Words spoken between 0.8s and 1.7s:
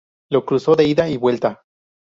ida y vuelta.